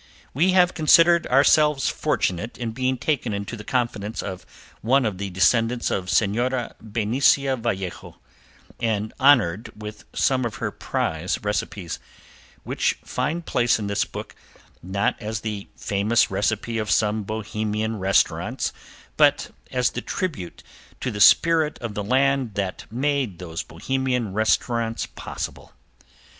We 0.33 0.53
have 0.53 0.73
considered 0.73 1.27
ourselves 1.27 1.87
fortunate 1.87 2.57
in 2.57 2.71
being 2.71 2.97
taken 2.97 3.33
into 3.35 3.55
the 3.55 3.63
confidence 3.63 4.23
of 4.23 4.47
one 4.81 5.05
of 5.05 5.19
the 5.19 5.29
descendants 5.29 5.91
of 5.91 6.09
Senora 6.09 6.73
Benicia 6.81 7.55
Vallejo, 7.55 8.17
and 8.79 9.13
honored 9.19 9.71
with 9.79 10.05
some 10.11 10.43
of 10.43 10.55
her 10.55 10.71
prize 10.71 11.37
recipes, 11.43 11.99
which 12.63 12.97
find 13.05 13.45
place 13.45 13.77
in 13.77 13.85
this 13.85 14.03
book, 14.03 14.35
not 14.81 15.17
as 15.21 15.41
the 15.41 15.67
famous 15.77 16.31
recipe 16.31 16.79
of 16.79 16.89
some 16.89 17.21
Bohemian 17.21 17.99
restaurants 17.99 18.73
but 19.17 19.51
as 19.69 19.91
the 19.91 20.01
tribute 20.01 20.63
to 20.99 21.11
the 21.11 21.21
spirit 21.21 21.77
of 21.77 21.93
the 21.93 22.03
land 22.03 22.55
that 22.55 22.91
made 22.91 23.37
those 23.37 23.61
Bohemian 23.61 24.33
restaurants 24.33 25.05
possible. 25.05 25.73